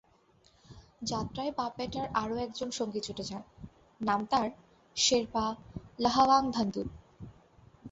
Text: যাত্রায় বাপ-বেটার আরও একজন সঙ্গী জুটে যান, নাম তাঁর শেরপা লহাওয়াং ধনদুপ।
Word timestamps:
যাত্রায় 1.01 1.51
বাপ-বেটার 1.57 2.07
আরও 2.13 2.35
একজন 2.37 2.69
সঙ্গী 2.71 2.99
জুটে 2.99 3.23
যান, 3.23 3.43
নাম 4.01 4.21
তাঁর 4.25 4.47
শেরপা 4.95 5.45
লহাওয়াং 5.99 6.43
ধনদুপ। 6.51 6.89